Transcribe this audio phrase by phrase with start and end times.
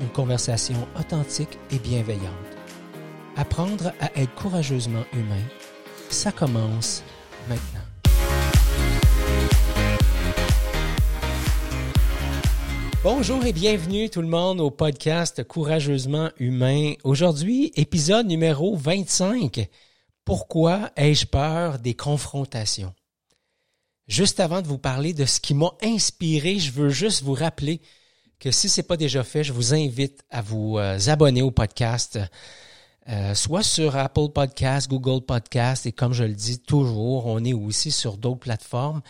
[0.00, 2.32] une conversation authentique et bienveillante.
[3.36, 5.42] Apprendre à être courageusement humain,
[6.10, 7.02] ça commence
[7.48, 7.80] maintenant.
[13.02, 16.94] Bonjour et bienvenue tout le monde au podcast Courageusement humain.
[17.04, 19.68] Aujourd'hui, épisode numéro 25.
[20.24, 22.92] Pourquoi ai-je peur des confrontations?
[24.08, 27.80] Juste avant de vous parler de ce qui m'a inspiré, je veux juste vous rappeler
[28.38, 31.50] que si ce n'est pas déjà fait, je vous invite à vous euh, abonner au
[31.50, 32.18] podcast,
[33.08, 37.52] euh, soit sur Apple Podcast, Google Podcast, et comme je le dis toujours, on est
[37.52, 39.00] aussi sur d'autres plateformes.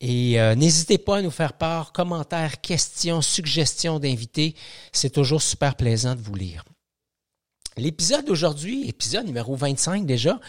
[0.00, 4.54] Et euh, n'hésitez pas à nous faire part, commentaires, questions, suggestions d'invités.
[4.92, 6.64] C'est toujours super plaisant de vous lire.
[7.76, 10.40] L'épisode d'aujourd'hui, épisode numéro 25 déjà,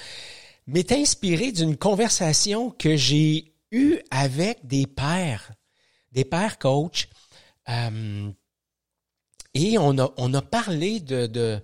[0.68, 5.52] m'est inspiré d'une conversation que j'ai eue avec des pères,
[6.12, 7.08] des pères coachs
[7.70, 8.32] euh,
[9.54, 11.62] et on a, on a parlé de, de,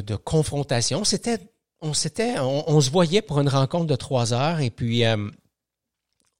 [0.00, 1.04] de, confrontation.
[1.04, 1.38] C'était,
[1.80, 5.30] on, s'était, on, se voyait pour une rencontre de trois heures et puis euh,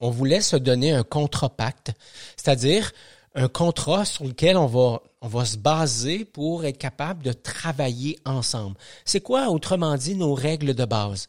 [0.01, 1.93] on voulait se donner un contre-pacte,
[2.37, 2.93] c'est-à-dire
[3.35, 8.19] un contrat sur lequel on va, on va se baser pour être capable de travailler
[8.25, 8.77] ensemble.
[9.05, 11.29] C'est quoi, autrement dit, nos règles de base?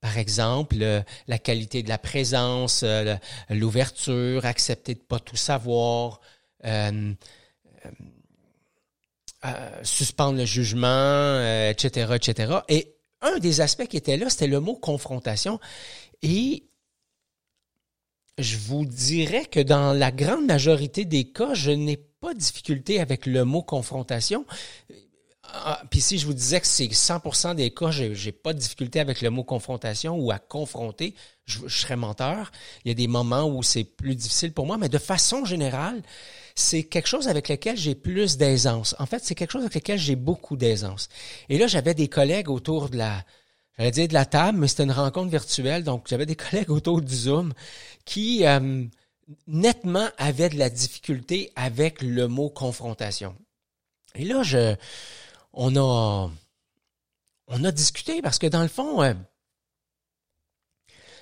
[0.00, 0.76] Par exemple,
[1.28, 3.16] la qualité de la présence, euh,
[3.50, 6.20] l'ouverture, accepter de pas tout savoir,
[6.64, 7.12] euh,
[9.44, 12.60] euh, suspendre le jugement, etc., etc.
[12.68, 15.60] Et un des aspects qui était là, c'était le mot confrontation.
[16.22, 16.64] Et
[18.38, 23.00] je vous dirais que dans la grande majorité des cas, je n'ai pas de difficulté
[23.00, 24.46] avec le mot confrontation.
[25.52, 28.58] Ah, puis si je vous disais que c'est 100% des cas, j'ai, j'ai pas de
[28.58, 31.14] difficulté avec le mot confrontation ou à confronter,
[31.46, 32.52] je, serais menteur.
[32.84, 36.02] Il y a des moments où c'est plus difficile pour moi, mais de façon générale,
[36.54, 38.94] c'est quelque chose avec lequel j'ai plus d'aisance.
[38.98, 41.08] En fait, c'est quelque chose avec lequel j'ai beaucoup d'aisance.
[41.48, 43.24] Et là, j'avais des collègues autour de la,
[43.76, 47.00] j'allais dire de la table, mais c'était une rencontre virtuelle, donc j'avais des collègues autour
[47.00, 47.52] du Zoom
[48.04, 48.84] qui euh,
[49.46, 53.34] nettement avaient de la difficulté avec le mot confrontation.
[54.14, 54.74] Et là, je,
[55.52, 56.30] on a,
[57.48, 59.14] on a discuté parce que dans le fond, euh,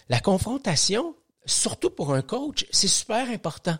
[0.09, 3.79] la confrontation, surtout pour un coach, c'est super important.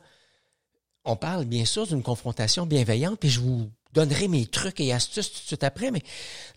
[1.05, 5.33] On parle bien sûr d'une confrontation bienveillante, puis je vous donnerai mes trucs et astuces
[5.33, 6.03] tout de suite après, mais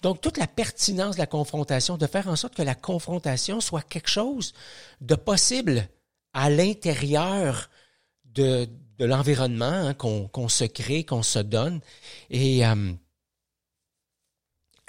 [0.02, 3.82] donc toute la pertinence de la confrontation, de faire en sorte que la confrontation soit
[3.82, 4.54] quelque chose
[5.00, 5.88] de possible
[6.34, 7.70] à l'intérieur
[8.26, 11.82] de, de l'environnement hein, qu'on se crée, qu'on se donne.
[12.30, 12.94] Et euh,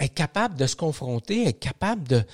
[0.03, 2.25] être capable de se confronter, être capable de,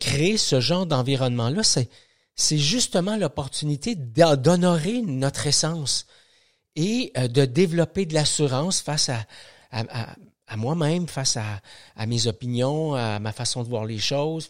[0.00, 1.88] créer ce genre d'environnement-là, c'est,
[2.34, 6.06] c'est justement l'opportunité d'honorer notre essence
[6.74, 13.32] et euh, de développer de l'assurance face à, moi-même, face à, mes opinions, à ma
[13.32, 14.48] façon de voir les choses,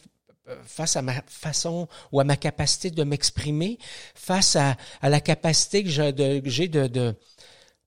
[0.64, 3.78] face à ma façon ou à ma capacité de m'exprimer,
[4.14, 6.12] face à, la capacité que j'ai
[6.68, 7.14] de,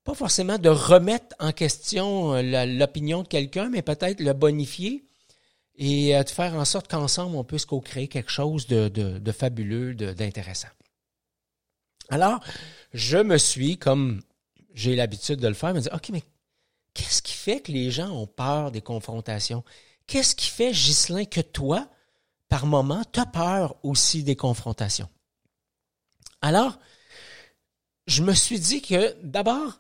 [0.10, 5.06] pas forcément de remettre en question euh, l'opinion de quelqu'un, mais peut-être le bonifier
[5.76, 10.70] et euh, de faire en sorte qu'ensemble, on puisse co-créer quelque chose de, fabuleux, d'intéressant.
[12.10, 12.40] Alors,
[12.92, 14.24] je me suis, comme
[14.74, 16.24] j'ai l'habitude de le faire, me dire, OK, mais
[16.96, 19.64] qu'est-ce qui fait que les gens ont peur des confrontations?
[20.08, 21.88] Qu'est-ce qui fait, Ghislain, que toi,
[22.48, 25.10] par moment, tu as peur aussi des confrontations?
[26.42, 26.80] Alors,
[28.08, 29.80] je me suis dit que d'abord,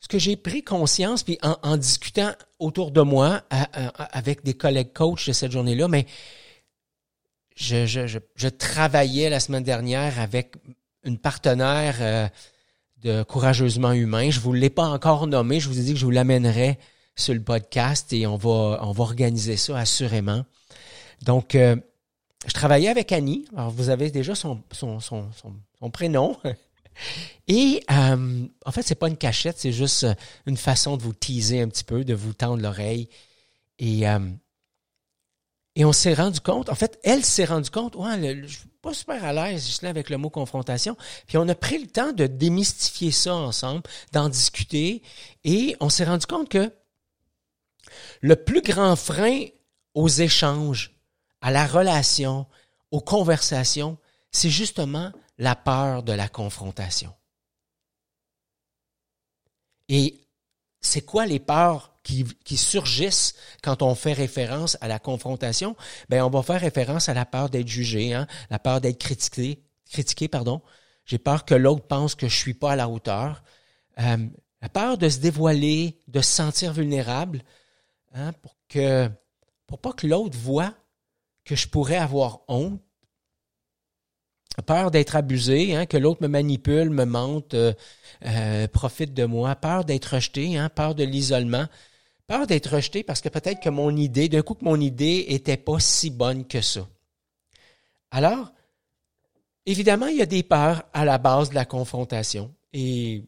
[0.00, 5.26] ce que j'ai pris conscience, puis en, discutant autour de moi avec des collègues coachs
[5.26, 6.06] de cette journée-là, mais
[7.54, 10.54] je, je, je, travaillais la semaine dernière avec
[11.04, 12.28] une partenaire euh,
[13.02, 14.30] de Courageusement Humain.
[14.30, 15.60] Je vous l'ai pas encore nommé.
[15.60, 16.78] Je vous ai dit que je vous l'amènerai
[17.16, 20.44] sur le podcast et on va, on va organiser ça assurément.
[21.22, 21.76] Donc, euh,
[22.46, 23.44] je travaillais avec Annie.
[23.54, 25.28] Alors, vous avez déjà son, son, son,
[25.78, 26.36] son prénom.
[27.48, 30.14] Et euh, en fait, c'est pas une cachette, c'est juste euh,
[30.46, 33.08] une façon de vous teaser un petit peu, de vous tendre l'oreille.
[33.78, 34.18] Et euh,
[35.76, 38.92] Et on s'est rendu compte, en fait, elle s'est rendu compte, ouais, je suis pas
[38.92, 40.96] super à l'aise avec le mot confrontation.
[41.26, 43.82] Puis on a pris le temps de démystifier ça ensemble,
[44.12, 45.02] d'en discuter,
[45.44, 46.72] et on s'est rendu compte que
[48.20, 49.46] le plus grand frein
[49.94, 50.92] aux échanges,
[51.40, 52.46] à la relation,
[52.90, 53.96] aux conversations,
[54.30, 55.10] c'est justement
[55.40, 57.12] la peur de la confrontation.
[59.88, 60.20] Et
[60.82, 65.76] c'est quoi les peurs qui, surgissent quand on fait référence à la confrontation?
[66.10, 69.64] Ben, on va faire référence à la peur d'être jugé, hein, la peur d'être critiqué,
[69.90, 70.60] critiqué, pardon.
[71.06, 73.42] J'ai peur que l'autre pense que je suis pas à la hauteur.
[73.98, 74.28] Euh,
[74.60, 77.42] la peur de se dévoiler, de se sentir vulnérable,
[78.12, 79.10] hein, pour que,
[79.66, 80.74] pour pas que l'autre voit
[81.44, 82.80] que je pourrais avoir honte
[84.66, 87.72] peur d'être abusé, hein, que l'autre me manipule, me mente, euh,
[88.26, 91.66] euh, profite de moi, peur d'être rejeté, hein, peur de l'isolement,
[92.26, 95.56] peur d'être rejeté parce que peut-être que mon idée, d'un coup que mon idée était
[95.56, 96.86] pas si bonne que ça.
[98.10, 98.52] Alors,
[99.66, 102.54] évidemment, il y a des peurs à la base de la confrontation.
[102.72, 103.24] Et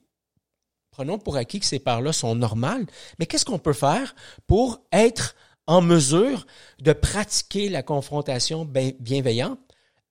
[0.91, 2.87] prenons pour acquis que ces peurs-là sont normales,
[3.19, 4.15] mais qu'est-ce qu'on peut faire
[4.47, 5.35] pour être
[5.67, 6.47] en mesure
[6.81, 9.61] de pratiquer la confrontation bienveillante?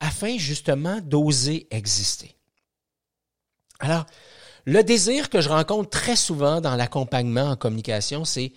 [0.02, 2.36] Afin justement d'oser exister.
[3.80, 4.06] Alors,
[4.66, 8.52] le désir que je rencontre très souvent dans l'accompagnement en communication, c'est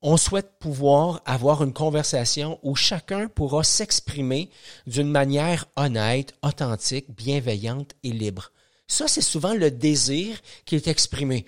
[0.00, 4.50] on souhaite pouvoir avoir une conversation où chacun pourra s'exprimer
[4.86, 8.52] d'une manière honnête, authentique, bienveillante et libre.
[8.86, 11.46] Ça, c'est souvent le désir qui est exprimé.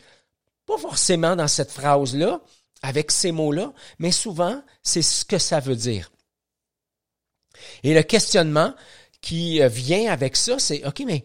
[0.64, 2.40] Pas forcément dans cette phrase-là,
[2.80, 6.10] avec ces mots-là, mais souvent, c'est ce que ça veut dire.
[7.82, 8.74] Et le questionnement,
[9.26, 11.24] qui euh, vient avec ça, c'est OK, mais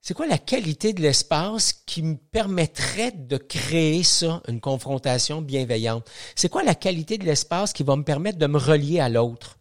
[0.00, 6.10] c'est quoi la qualité de l'espace qui me permettrait de créer ça, une confrontation bienveillante?
[6.34, 9.60] C'est quoi la qualité de l'espace qui va me permettre de me relier à l'autre?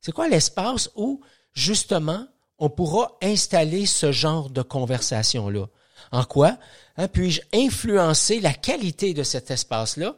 [0.00, 1.20] C'est quoi l'espace où,
[1.52, 2.26] justement,
[2.58, 5.66] on pourra installer ce genre de conversation-là?
[6.12, 6.56] En quoi?
[6.96, 10.16] Hein, puis-je influencer la qualité de cet espace-là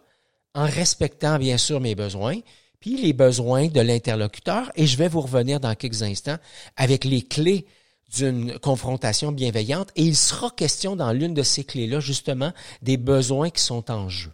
[0.54, 2.38] en respectant, bien sûr, mes besoins,
[2.80, 4.70] puis les besoins de l'interlocuteur.
[4.76, 6.38] Et je vais vous revenir dans quelques instants
[6.76, 7.66] avec les clés
[8.14, 9.90] d'une confrontation bienveillante.
[9.96, 12.52] Et il sera question dans l'une de ces clés-là, justement,
[12.82, 14.32] des besoins qui sont en jeu.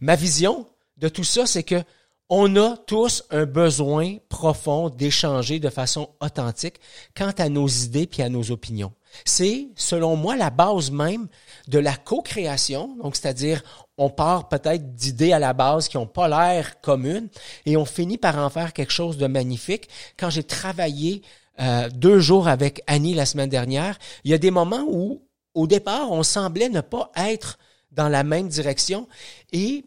[0.00, 0.66] Ma vision
[0.96, 1.82] de tout ça, c'est que
[2.28, 6.80] on a tous un besoin profond d'échanger de façon authentique
[7.16, 8.92] quant à nos idées puis à nos opinions.
[9.24, 11.28] C'est, selon moi, la base même
[11.68, 12.96] de la co-création.
[13.02, 13.62] Donc, c'est-à-dire,
[13.96, 17.28] on part peut-être d'idées à la base qui n'ont pas l'air communes
[17.64, 19.88] et on finit par en faire quelque chose de magnifique.
[20.18, 21.22] Quand j'ai travaillé
[21.60, 25.22] euh, deux jours avec Annie la semaine dernière, il y a des moments où,
[25.54, 27.58] au départ, on semblait ne pas être
[27.92, 29.08] dans la même direction
[29.52, 29.84] et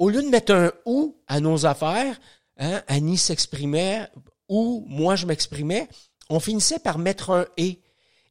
[0.00, 2.18] au lieu de mettre un ou à nos affaires,
[2.56, 4.08] hein, Annie s'exprimait
[4.48, 5.88] ou moi je m'exprimais,
[6.30, 7.80] on finissait par mettre un et.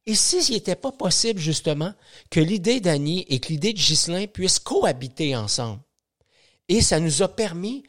[0.07, 1.93] Et s'il n'était pas possible, justement,
[2.31, 5.81] que l'idée d'Annie et que l'idée de Ghislain puissent cohabiter ensemble.
[6.67, 7.83] Et ça nous a permis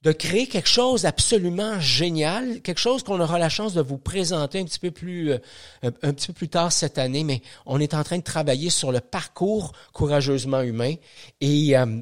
[0.00, 4.60] de créer quelque chose d'absolument génial, quelque chose qu'on aura la chance de vous présenter
[4.60, 5.38] un petit peu plus euh,
[5.82, 8.90] un petit peu plus tard cette année, mais on est en train de travailler sur
[8.90, 10.94] le parcours courageusement humain
[11.40, 12.00] et euh,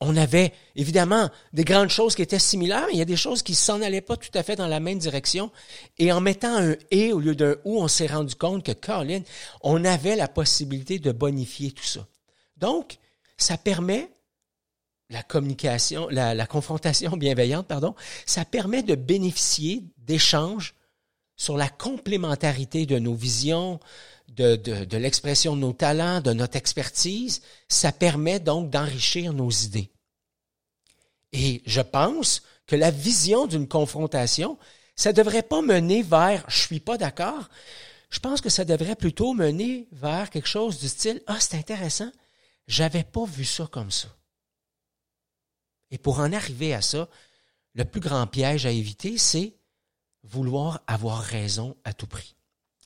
[0.00, 3.54] on avait évidemment des grandes choses qui étaient similaires, il y a des choses qui
[3.54, 5.50] s'en allaient pas tout à fait dans la même direction.
[5.98, 9.24] Et en mettant un et au lieu d'un ou, on s'est rendu compte que, Caroline,
[9.62, 12.06] on avait la possibilité de bonifier tout ça.
[12.56, 12.98] Donc,
[13.36, 14.10] ça permet
[15.10, 17.94] la communication, la, confrontation bienveillante, pardon,
[18.26, 20.74] ça permet de bénéficier d'échanges
[21.36, 23.80] sur la complémentarité de nos visions,
[24.28, 27.42] de, de l'expression de nos talents, de notre expertise.
[27.68, 29.90] Ça permet donc d'enrichir nos idées.
[31.32, 34.58] Et je pense que la vision d'une confrontation,
[34.96, 37.48] ça ne devrait pas mener vers je suis pas d'accord.
[38.10, 42.10] Je pense que ça devrait plutôt mener vers quelque chose du style Ah, c'est intéressant,
[42.66, 44.08] j'avais pas vu ça comme ça.
[45.90, 47.08] Et pour en arriver à ça,
[47.74, 49.54] le plus grand piège à éviter, c'est
[50.22, 52.34] vouloir avoir raison à tout prix.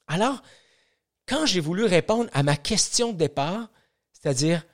[0.06, 0.42] Alors,
[1.26, 3.70] quand j'ai voulu répondre à ma question de départ,
[4.12, 4.64] c'est-à-dire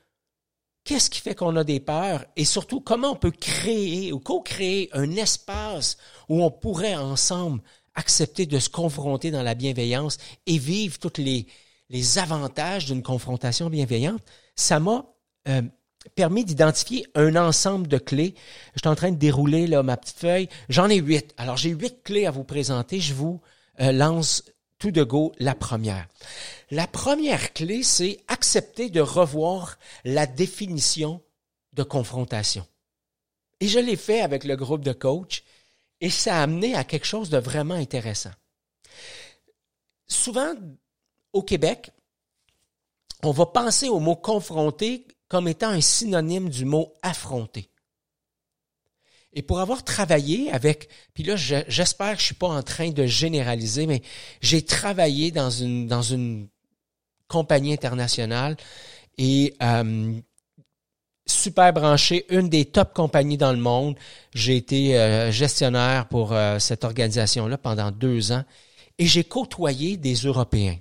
[0.85, 4.88] qu'est-ce qui fait qu'on a des peurs et surtout comment on peut créer ou co-créer
[4.93, 5.97] un espace
[6.28, 7.62] où on pourrait ensemble
[7.95, 11.47] accepter de se confronter dans la bienveillance et vivre tous les,
[11.90, 14.23] les avantages d'une confrontation bienveillante,
[14.55, 15.05] ça m'a
[15.49, 15.62] euh,
[16.14, 18.35] permis d'identifier un ensemble de clés.
[18.75, 20.49] Je suis en train de dérouler là, ma petite feuille.
[20.69, 21.35] J'en ai huit.
[21.37, 23.00] Alors, j'ai huit clés à vous présenter.
[23.00, 23.40] Je vous
[23.81, 24.45] euh, lance
[24.78, 26.08] tout de go la première.
[26.70, 31.23] La première clé, c'est accepter de revoir la définition
[31.73, 32.66] de confrontation.
[33.61, 35.42] Et je l'ai fait avec le groupe de coach
[36.00, 38.30] et ça a amené à quelque chose de vraiment intéressant.
[40.06, 40.54] Souvent,
[41.32, 41.90] au Québec,
[43.23, 47.68] on va penser au mot confronter comme étant un synonyme du mot affronter.
[49.38, 53.07] Et pour avoir travaillé avec, puis là, j'espère que je suis pas en train de
[53.07, 54.02] généraliser, mais
[54.40, 56.49] j'ai travaillé dans une dans une
[57.28, 58.57] compagnie internationale
[59.16, 60.12] et euh,
[61.25, 63.97] super branché, une des top compagnies dans le monde.
[64.35, 68.42] J'ai été euh, gestionnaire pour euh, cette organisation-là pendant deux ans
[68.99, 70.78] et j'ai côtoyé des Européens.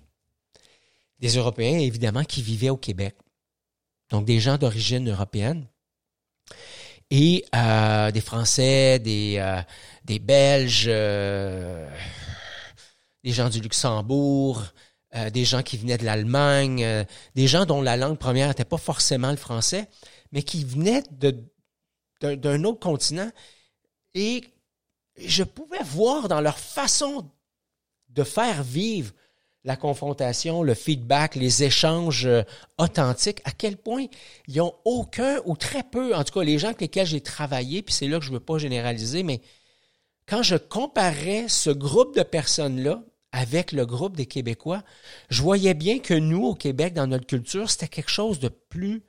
[1.20, 3.16] Des Européens, évidemment, qui vivaient au Québec.
[4.10, 5.68] Donc, des gens d'origine européenne
[7.10, 9.62] et euh, des Français, des, euh,
[10.04, 11.90] des Belges, euh,
[13.24, 14.64] des gens du Luxembourg,
[15.32, 19.32] des gens qui venaient de l'Allemagne, des gens dont la langue première n'était pas forcément
[19.32, 19.90] le français,
[20.32, 21.02] mais qui venaient
[22.22, 23.32] d'un autre continent.
[24.14, 24.44] Et
[25.18, 27.32] je pouvais voir dans leur façon
[28.10, 29.12] de faire vivre
[29.68, 32.44] la confrontation, le feedback, les échanges euh,
[32.78, 34.06] authentiques, à quel point
[34.48, 37.82] ils ont aucun ou très peu, en tout cas les gens avec lesquels j'ai travaillé,
[37.82, 39.42] puis c'est là que je ne veux pas généraliser, mais
[40.26, 44.84] quand je comparais ce groupe de personnes-là avec le groupe des Québécois,
[45.30, 49.04] je voyais bien que nous, au Québec, dans notre culture, c'était quelque chose de plus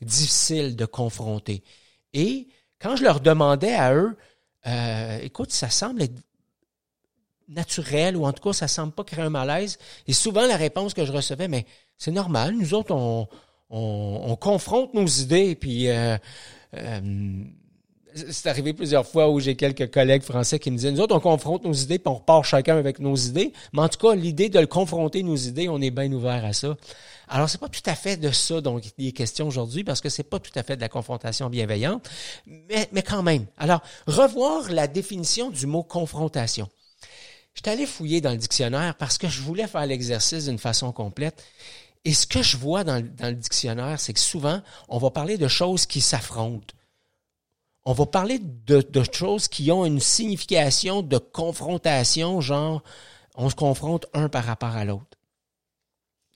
[0.00, 1.64] difficile de confronter.
[2.12, 2.46] Et
[2.80, 4.16] quand je leur demandais à eux,
[4.68, 6.14] euh, écoute, ça semble être
[7.48, 9.78] naturel ou en tout cas, ça semble pas créer un malaise.
[10.06, 11.66] Et souvent, la réponse que je recevais, mais
[11.98, 13.28] c'est normal, nous autres, on,
[13.70, 16.16] on, confronte nos idées, puis euh,
[16.76, 17.00] euh,
[18.14, 21.20] c'est arrivé plusieurs fois où j'ai quelques collègues français qui me disaient, nous autres, on
[21.20, 23.52] confronte nos idées, puis on repart chacun avec nos idées.
[23.72, 26.52] Mais en tout cas, l'idée de le confronter nos idées, on est bien ouvert à
[26.52, 26.76] ça.
[27.28, 30.08] Alors, c'est pas tout à fait de ça dont il est question aujourd'hui, parce que
[30.08, 32.08] c'est pas tout à fait de la confrontation bienveillante,
[32.46, 33.46] mais, mais quand même.
[33.58, 36.68] Alors, revoir la définition du mot confrontation.
[37.54, 40.92] Je suis allé fouiller dans le dictionnaire parce que je voulais faire l'exercice d'une façon
[40.92, 41.42] complète.
[42.04, 45.48] Et ce que je vois dans, le dictionnaire, c'est que souvent, on va parler de
[45.48, 46.74] choses qui s'affrontent.
[47.86, 52.82] On va parler de, choses qui ont une signification de confrontation, genre
[53.36, 55.18] on se confronte un par rapport à l'autre.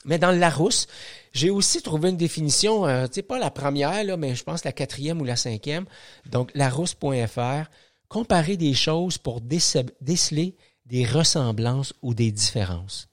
[0.05, 0.87] Mais dans le Larousse,
[1.33, 4.73] j'ai aussi trouvé une définition, euh, sais pas la première, là, mais je pense la
[4.73, 5.87] quatrième ou la cinquième.
[6.27, 7.69] Donc, larousse.fr,
[8.09, 10.57] comparer des choses pour déceler
[10.89, 13.09] des ressemblances ou des différences.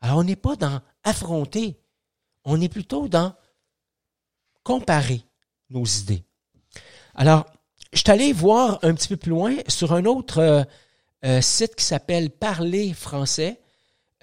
[0.00, 1.78] Alors, on n'est pas dans affronter,
[2.44, 3.34] on est plutôt dans
[4.62, 5.22] comparer
[5.70, 6.24] nos idées.
[7.14, 7.46] Alors,
[7.92, 10.64] je suis allé voir un petit peu plus loin sur un autre euh,
[11.24, 13.60] euh, site qui s'appelle Parler français.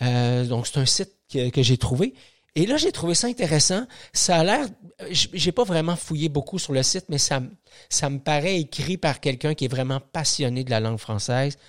[0.02, 2.14] Euh, donc, c'est un site que, que j'ai trouvé.
[2.58, 3.86] Et là, j'ai trouvé ça intéressant.
[4.14, 4.68] Ça a l'air,
[5.12, 7.40] j'ai pas vraiment fouillé beaucoup sur le site, mais ça,
[7.88, 11.60] ça me paraît écrit par quelqu'un qui est vraiment passionné de la langue française.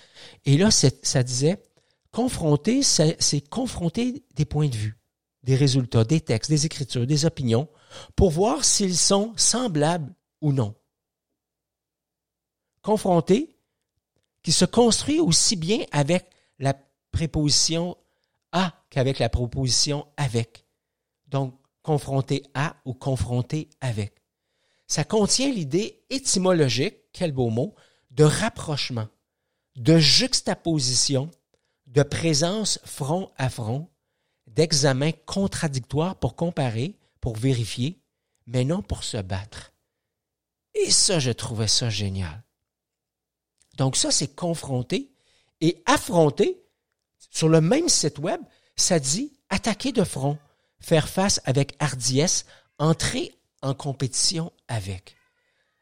[0.45, 1.61] Et là, ça disait,
[2.11, 4.97] confronter, c'est confronter des points de vue,
[5.43, 7.67] des résultats, des textes, des écritures, des opinions,
[8.15, 10.73] pour voir s'ils sont semblables ou non.
[12.81, 13.59] Confronter,
[14.41, 16.73] qui se construit aussi bien avec la
[17.11, 17.95] préposition
[18.51, 20.65] à qu'avec la proposition avec.
[21.29, 24.15] Donc, confronter à ou confronter avec.
[24.87, 27.75] Ça contient l'idée étymologique, quel beau mot,
[28.11, 29.07] de rapprochement,
[29.75, 31.29] de juxtaposition,
[31.87, 33.89] de présence front à front,
[34.47, 38.01] d'examen contradictoire pour comparer, pour vérifier,
[38.45, 39.73] mais non pour se battre.
[40.73, 42.43] Et ça, je trouvais ça génial.
[43.77, 45.11] Donc ça, c'est confronter
[45.61, 46.63] et affronter.
[47.31, 48.41] Sur le même site web,
[48.75, 50.37] ça dit attaquer de front,
[50.79, 52.45] faire face avec hardiesse,
[52.77, 55.15] entrer en compétition avec.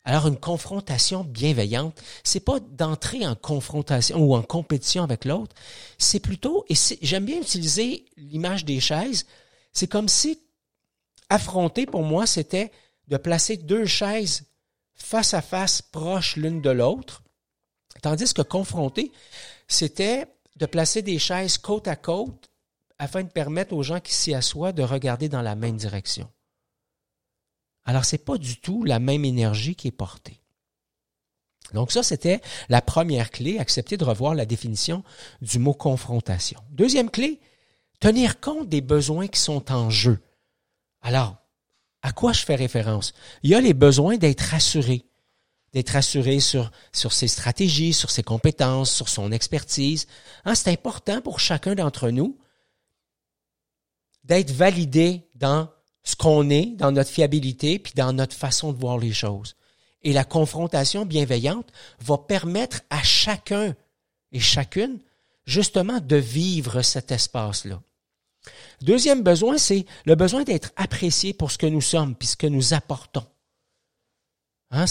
[0.07, 5.53] Alors une confrontation bienveillante, c'est pas d'entrer en confrontation ou en compétition avec l'autre,
[5.97, 9.25] c'est plutôt et j'aime bien utiliser l'image des chaises,
[9.73, 10.39] c'est comme si
[11.27, 12.71] affronter pour moi c'était
[13.09, 14.45] de placer deux chaises
[14.95, 17.21] face à face proches l'une de l'autre,
[18.01, 19.11] tandis que confronter
[19.67, 20.25] c'était
[20.55, 22.49] de placer des chaises côte à côte
[22.99, 26.29] afin de permettre aux gens qui s'y assoient de regarder dans la même direction.
[27.85, 30.41] Alors, c'est pas du tout la même énergie qui est portée.
[31.73, 35.03] Donc ça, c'était la première clé, accepter de revoir la définition
[35.41, 36.59] du mot confrontation.
[36.71, 37.39] Deuxième clé,
[37.99, 40.19] tenir compte des besoins qui sont en jeu.
[41.01, 41.35] Alors,
[42.01, 43.13] à quoi je fais référence?
[43.43, 45.05] Il y a les besoins d'être rassuré,
[45.73, 50.07] d'être rassuré sur, sur ses stratégies, sur ses compétences, sur son expertise.
[50.45, 52.37] Hein, c'est important pour chacun d'entre nous
[54.27, 55.69] d'être validé dans
[56.03, 59.55] ce qu'on est, dans notre fiabilité, puis dans notre façon de voir les choses.
[60.03, 61.69] Et la confrontation bienveillante
[61.99, 63.75] va permettre à chacun
[64.31, 64.99] et chacune,
[65.45, 67.81] justement, de vivre cet espace-là.
[68.81, 72.47] Deuxième besoin, c'est le besoin d'être apprécié pour ce que nous sommes, puis ce que
[72.47, 73.25] nous apportons.
[74.69, 74.85] Hein,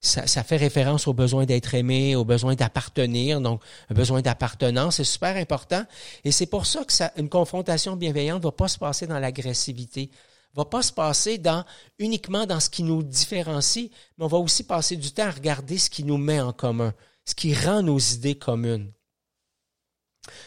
[0.00, 4.96] ça, ça, fait référence au besoin d'être aimé, au besoin d'appartenir, donc un besoin d'appartenance,
[4.96, 5.84] c'est super important.
[6.24, 10.10] Et c'est pour ça que une confrontation bienveillante ne va pas se passer dans l'agressivité,
[10.54, 11.64] va pas se passer dans
[11.98, 15.78] uniquement dans ce qui nous différencie, mais on va aussi passer du temps à regarder
[15.78, 16.94] ce qui nous met en commun,
[17.26, 18.90] ce qui rend nos idées communes.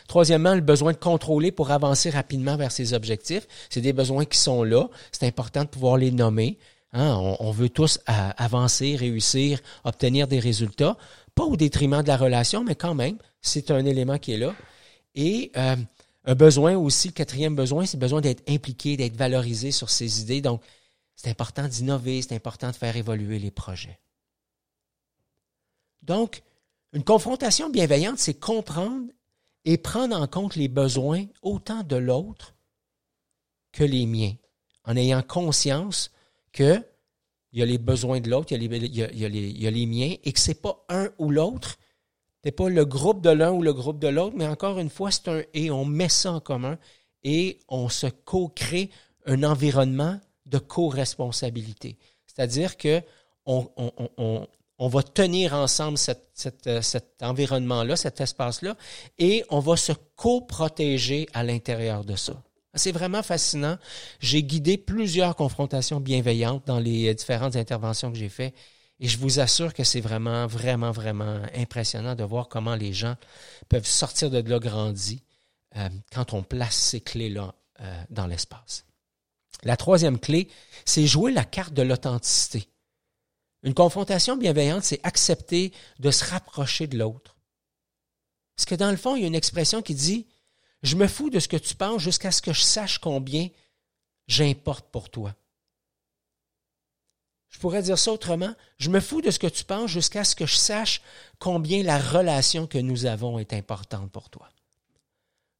[0.07, 3.47] Troisièmement, le besoin de contrôler pour avancer rapidement vers ses objectifs.
[3.69, 4.87] C'est des besoins qui sont là.
[5.11, 6.59] C'est important de pouvoir les nommer.
[6.93, 7.35] Hein.
[7.39, 10.97] On, veut tous avancer, réussir, obtenir des résultats.
[11.35, 14.53] Pas au détriment de la relation, mais quand même, c'est un élément qui est là.
[15.15, 15.75] Et euh,
[16.25, 20.21] un besoin aussi, le quatrième besoin, c'est le besoin d'être impliqué, d'être valorisé sur ses
[20.21, 20.41] idées.
[20.41, 20.61] Donc,
[21.15, 23.99] c'est important d'innover, c'est important de faire évoluer les projets.
[26.01, 26.43] Donc,
[26.93, 29.07] une confrontation bienveillante, c'est comprendre
[29.63, 32.55] et prendre en compte les besoins autant de l'autre
[33.71, 34.33] que les miens,
[34.83, 36.11] en ayant conscience
[36.51, 36.83] que
[37.53, 40.49] il y a les besoins de l'autre, il, y a les miens, et que ce
[40.49, 41.77] n'est pas un ou l'autre,
[42.45, 45.11] n'est pas le groupe de l'un ou le groupe de l'autre, mais encore une fois,
[45.11, 46.77] c'est un et, on met ça en commun
[47.23, 48.89] et on se co-crée
[49.25, 51.97] un environnement de co-responsabilité.
[52.25, 53.01] C'est-à-dire que
[53.45, 55.97] on, on, on, va tenir ensemble
[56.67, 58.75] euh, cet environnement-là, cet espace-là,
[59.19, 62.41] et on va se co-protéger à l'intérieur de ça.
[62.73, 63.77] C'est vraiment fascinant.
[64.19, 68.55] J'ai guidé plusieurs confrontations bienveillantes dans les différentes interventions que j'ai faites
[69.01, 73.15] et je vous assure que c'est vraiment, vraiment, vraiment impressionnant de voir comment les gens
[73.67, 74.59] peuvent sortir de là
[75.77, 78.85] euh, quand on place ces clés-là euh, dans l'espace.
[79.63, 80.49] La troisième clé,
[80.85, 82.69] c'est jouer la carte de l'authenticité.
[83.63, 87.35] Une confrontation bienveillante, c'est accepter de se rapprocher de l'autre.
[88.55, 90.27] Parce que dans le fond, il y a une expression qui dit
[90.83, 93.49] Je me fous de ce que tu penses jusqu'à ce que je sache combien
[94.27, 95.35] j'importe pour toi.
[97.49, 98.53] Je pourrais dire ça autrement.
[98.77, 101.01] Je me fous de ce que tu penses jusqu'à ce que je sache
[101.37, 104.49] combien la relation que nous avons est importante pour toi.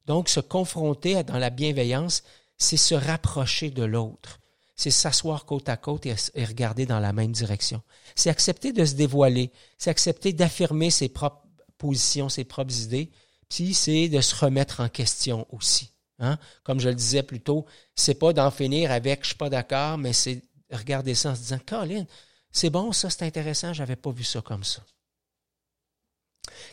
[0.06, 2.24] Donc, se confronter dans la bienveillance,
[2.56, 4.40] c'est se rapprocher de l'autre.
[4.74, 7.82] C'est s'asseoir côte à côte et, regarder dans la même direction.
[8.16, 9.52] C'est accepter de se dévoiler.
[9.78, 11.46] C'est accepter d'affirmer ses propres
[11.78, 13.10] positions, ses propres idées.
[13.52, 15.90] C'est de se remettre en question aussi.
[16.18, 16.38] Hein?
[16.64, 19.98] Comme je le disais plus tôt, c'est pas d'en finir avec je suis pas d'accord,
[19.98, 22.04] mais c'est regarder ça en se disant, Colin,
[22.50, 24.82] c'est bon, ça, c'est intéressant, j'avais pas vu ça comme ça.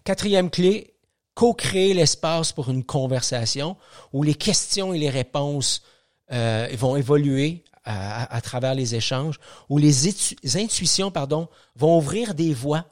[0.04, 0.94] Quatrième clé,
[1.34, 3.78] co-créer l'espace pour une conversation
[4.13, 5.82] où les questions et les réponses
[6.32, 10.08] euh, vont évoluer à, travers les échanges, où les,
[10.58, 12.86] intuitions pardon, vont ouvrir des voies,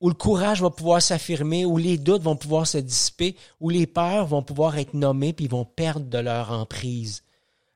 [0.00, 3.86] où le courage va pouvoir s'affirmer, où les doutes vont pouvoir se dissiper, où les
[3.86, 7.24] peurs vont pouvoir être nommées puis vont perdre de leur emprise,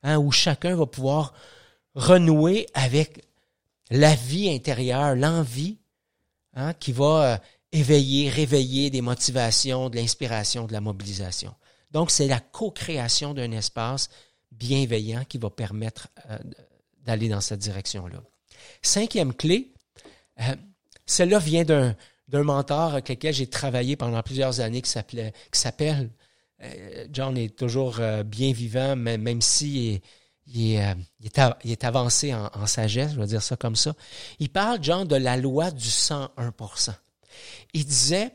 [0.02, 1.34] hein, où chacun va pouvoir
[1.94, 3.24] renouer avec
[3.90, 5.78] la vie intérieure, l'envie
[6.54, 7.36] hein, qui va euh,
[7.72, 11.54] éveiller, réveiller des motivations, de l'inspiration, de la mobilisation.
[11.90, 14.08] Donc, c'est la co-création d'un espace
[14.50, 16.38] bienveillant qui va permettre euh,
[17.04, 18.22] d'aller dans cette direction-là.
[18.80, 19.72] Cinquième clé,
[20.40, 20.54] euh,
[21.04, 21.96] celle-là vient d'un,
[22.32, 26.10] d'un mentor avec lequel j'ai travaillé pendant plusieurs années qui s'appelait, qui s'appelle,
[27.10, 30.00] John est toujours bien vivant, même si
[30.48, 33.94] euh, il est, avancé en, sagesse, je vais dire ça comme ça.
[34.38, 36.94] Il parle, genre, de la loi du 101%
[37.74, 38.34] Il disait,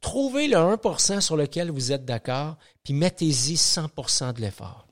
[0.00, 4.86] trouvez le 1% sur lequel vous êtes d'accord, puis mettez-y 100% de l'effort.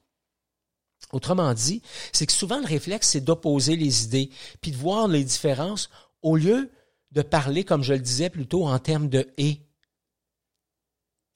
[1.12, 5.24] Autrement dit, c'est que souvent le réflexe, c'est d'opposer les idées, puis de voir les
[5.24, 5.88] différences
[6.22, 6.70] au lieu
[7.12, 9.60] de parler, comme je le disais plutôt, en termes de et.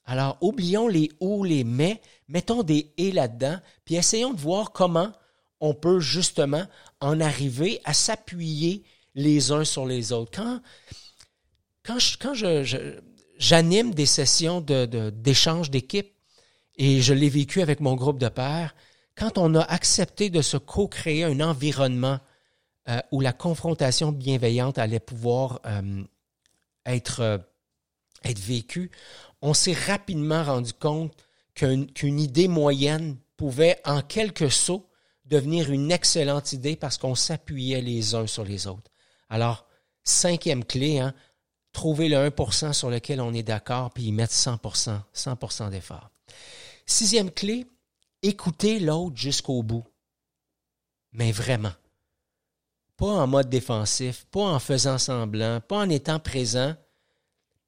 [0.04, 5.12] Alors, oublions les ou, les mais, mettons des et là-dedans, puis essayons de voir comment
[5.60, 6.64] on peut justement
[7.00, 8.82] en arriver à s'appuyer
[9.14, 10.42] les uns sur les autres.
[11.84, 11.98] Quand,
[13.38, 16.12] j'anime des sessions d'échange d'équipe,
[16.76, 18.74] et je l'ai vécu avec mon groupe de pairs,
[19.14, 22.18] quand on a accepté de se co-créer un environnement
[22.88, 26.02] euh, où la confrontation bienveillante allait pouvoir euh,
[26.84, 27.38] être, euh,
[28.24, 28.90] être vécue,
[29.40, 31.12] on s'est rapidement rendu compte
[31.54, 34.88] qu'une idée moyenne pouvait, en quelques sauts,
[35.26, 38.90] devenir une excellente idée parce qu'on s'appuyait les uns sur les autres.
[39.28, 39.66] Alors,
[40.02, 41.14] cinquième clé, hein,
[41.72, 46.10] trouver le 1% sur lequel on est d'accord, puis y mettre 100% 100% d'effort.
[46.86, 47.66] Sixième clé,
[48.22, 49.84] écouter l'autre jusqu'au bout.
[51.12, 51.72] mais vraiment.
[52.96, 56.74] Pas en mode défensif, pas en faisant semblant, pas en étant présent,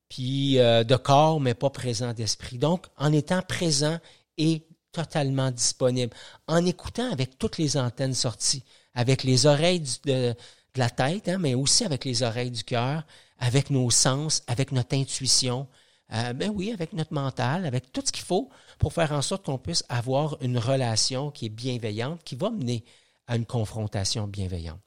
[0.09, 2.59] puis euh, de corps, mais pas présent d'esprit.
[2.59, 3.99] Donc, en étant présent
[4.39, 6.15] et totalement disponible,
[6.47, 10.35] en écoutant avec toutes les antennes sorties, avec les oreilles de,
[10.77, 13.05] la tête, hein, mais aussi avec les oreilles du cœur,
[13.39, 15.69] avec nos sens, avec notre intuition,
[16.13, 19.47] euh, ben oui, avec notre mental, avec tout ce qu'il faut pour faire en sorte
[19.47, 22.85] qu'on puisse avoir une relation qui est bienveillante, qui va mener
[23.27, 24.84] à une confrontation bienveillante.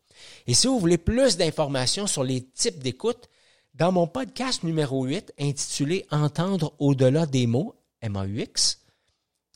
[0.48, 3.30] Et si vous voulez plus d'informations sur les types d'écoute,
[3.74, 8.80] dans mon podcast numéro 8 intitulé Entendre au-delà des mots, MAUX,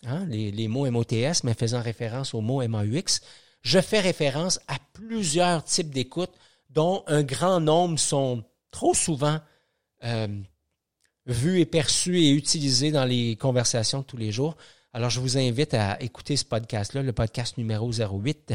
[0.05, 3.21] hein, les, les, mots MOTS, mais faisant référence aux mots MAUX,
[3.61, 6.31] je fais référence à plusieurs types d'écoute
[6.69, 9.39] dont un grand nombre sont trop souvent
[10.03, 10.27] euh,
[11.25, 14.55] vus et perçus et utilisés dans les conversations de tous les jours.
[14.93, 18.53] Alors, je vous invite à écouter ce podcast-là, le podcast numéro 08,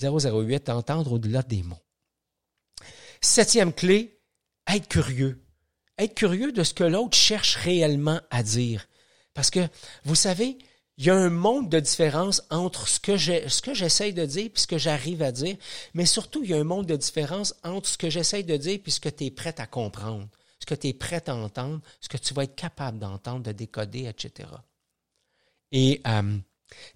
[0.00, 1.82] 008, Entendre au-delà des mots.
[3.20, 4.20] Septième clé,
[4.66, 5.42] être curieux.
[5.98, 8.86] Être curieux de ce que l'autre cherche réellement à dire.
[9.32, 9.66] Parce que,
[10.04, 10.58] vous savez,
[10.98, 14.66] il y a un monde de différence entre ce que j'essaye de dire et ce
[14.66, 15.56] que j'arrive à dire,
[15.92, 18.80] mais surtout, il y a un monde de différence entre ce que j'essaye de dire
[18.84, 20.26] et ce que tu es prêt à comprendre,
[20.58, 23.52] ce que tu es prêt à entendre, ce que tu vas être capable d'entendre, de
[23.52, 24.48] décoder, etc.
[25.70, 26.02] Et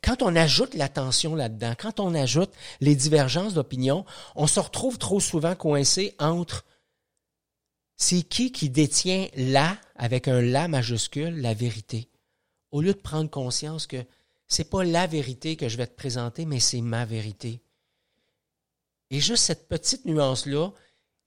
[0.02, 4.04] quand on ajoute l'attention là-dedans, quand on ajoute les divergences d'opinion,
[4.34, 6.64] on se retrouve trop souvent coincé entre
[7.96, 12.10] c'est qui qui détient là, avec un la majuscule, la vérité
[12.70, 14.04] au lieu de prendre conscience que
[14.46, 17.62] c'est pas la vérité que je vais te présenter, mais c'est ma vérité.
[19.10, 20.70] Et juste cette petite nuance-là,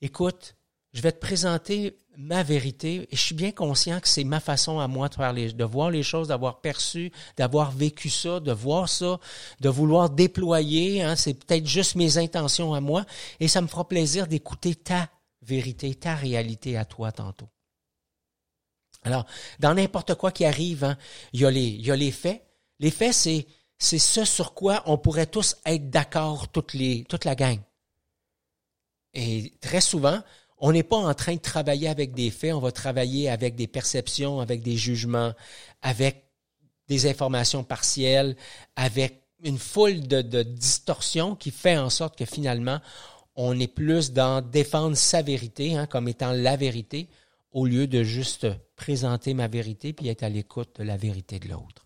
[0.01, 0.55] écoute,
[0.93, 4.79] je vais te présenter ma vérité et je suis bien conscient que c'est ma façon
[4.79, 8.89] à moi de, faire de voir les choses, d'avoir perçu, d'avoir vécu ça, de voir
[8.89, 9.19] ça,
[9.59, 11.01] de vouloir déployer.
[11.01, 13.05] Hein, c'est peut-être juste mes intentions à moi
[13.39, 15.09] et ça me fera plaisir d'écouter ta
[15.41, 17.49] vérité, ta réalité à toi tantôt.
[19.03, 19.25] Alors,
[19.59, 20.97] dans n'importe quoi qui arrive, hein,
[21.33, 22.41] il, y a les, il y a les faits.
[22.79, 23.47] Les faits, c'est,
[23.77, 27.59] c'est ce sur quoi on pourrait tous être d'accord, toute, les, toute la gang.
[29.13, 30.21] Et très souvent,
[30.65, 33.67] on n'est pas en train de travailler avec des faits, on va travailler avec des
[33.67, 35.33] perceptions, avec des jugements,
[35.81, 36.23] avec
[36.87, 38.37] des informations partielles,
[38.77, 42.79] avec une foule de, distorsions qui fait en sorte que finalement,
[43.35, 47.09] on est plus dans défendre sa vérité hein, comme étant la vérité,
[47.51, 48.47] au lieu de juste
[48.77, 51.85] présenter ma vérité puis être à l'écoute de la vérité de l'autre.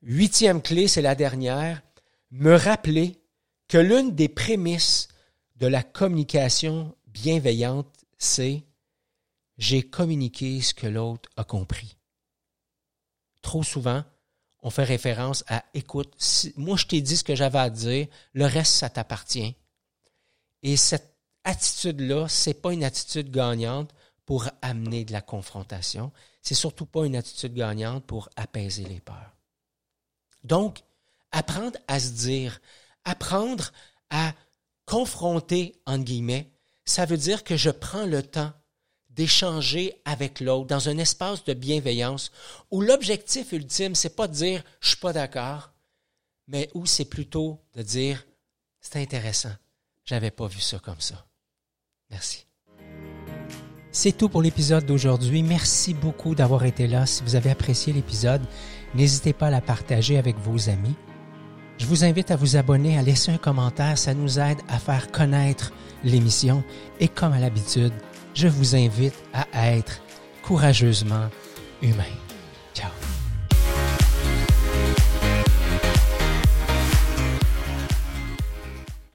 [0.00, 1.82] Huitième clé, c'est la dernière,
[2.30, 3.20] me rappeler
[3.68, 5.08] que l'une des prémices
[5.56, 8.64] de la communication bienveillante, c'est
[9.56, 11.96] j'ai communiqué ce que l'autre a compris.
[13.40, 14.04] Trop souvent,
[14.62, 16.12] on fait référence à écoute,
[16.56, 19.56] moi je t'ai dit ce que j'avais à dire, le reste ça t'appartient.
[20.62, 23.94] Et cette attitude-là, c'est pas une attitude gagnante
[24.26, 26.10] pour amener de la confrontation.
[26.40, 29.36] C'est surtout pas une attitude gagnante pour apaiser les peurs.
[30.42, 30.82] Donc,
[31.30, 32.60] apprendre à se dire,
[33.04, 33.72] apprendre
[34.10, 34.32] à
[34.86, 36.53] confronter, entre guillemets,
[36.84, 38.52] ça veut dire que je prends le temps
[39.10, 42.32] d'échanger avec l'autre dans un espace de bienveillance
[42.70, 45.72] où l'objectif ultime, c'est pas de dire je suis pas d'accord,
[46.48, 48.24] mais où c'est plutôt de dire
[48.80, 49.52] c'est intéressant,
[50.04, 51.26] j'avais pas vu ça comme ça.
[52.10, 52.46] Merci.
[53.92, 55.44] C'est tout pour l'épisode d'aujourd'hui.
[55.44, 57.06] Merci beaucoup d'avoir été là.
[57.06, 58.42] Si vous avez apprécié l'épisode,
[58.94, 60.96] n'hésitez pas à la partager avec vos amis.
[61.78, 63.96] Je vous invite à vous abonner, à laisser un commentaire.
[63.96, 65.72] Ça nous aide à faire connaître
[66.04, 66.62] l'émission.
[67.00, 67.92] Et comme à l'habitude,
[68.34, 70.00] je vous invite à être
[70.42, 71.28] courageusement
[71.82, 72.04] humain.